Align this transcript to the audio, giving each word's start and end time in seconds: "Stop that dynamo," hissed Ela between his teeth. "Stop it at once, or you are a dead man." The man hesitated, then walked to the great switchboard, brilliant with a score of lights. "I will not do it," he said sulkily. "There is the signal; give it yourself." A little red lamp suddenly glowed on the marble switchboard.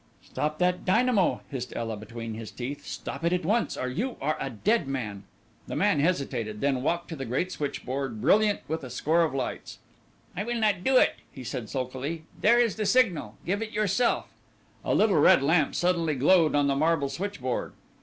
"Stop 0.23 0.57
that 0.57 0.83
dynamo," 0.83 1.41
hissed 1.51 1.75
Ela 1.75 1.95
between 1.95 2.33
his 2.33 2.49
teeth. 2.49 2.87
"Stop 2.87 3.23
it 3.23 3.31
at 3.31 3.45
once, 3.45 3.77
or 3.77 3.87
you 3.87 4.17
are 4.19 4.35
a 4.39 4.49
dead 4.49 4.87
man." 4.87 5.25
The 5.67 5.75
man 5.75 5.99
hesitated, 5.99 6.59
then 6.59 6.81
walked 6.81 7.09
to 7.09 7.15
the 7.15 7.23
great 7.23 7.51
switchboard, 7.51 8.19
brilliant 8.19 8.61
with 8.67 8.83
a 8.83 8.89
score 8.89 9.21
of 9.23 9.35
lights. 9.35 9.77
"I 10.35 10.43
will 10.43 10.59
not 10.59 10.83
do 10.83 10.97
it," 10.97 11.17
he 11.31 11.43
said 11.43 11.69
sulkily. 11.69 12.23
"There 12.41 12.57
is 12.57 12.77
the 12.77 12.85
signal; 12.87 13.35
give 13.45 13.61
it 13.61 13.73
yourself." 13.73 14.29
A 14.83 14.95
little 14.95 15.17
red 15.19 15.43
lamp 15.43 15.75
suddenly 15.75 16.15
glowed 16.15 16.55
on 16.55 16.65
the 16.65 16.75
marble 16.75 17.09
switchboard. 17.09 17.73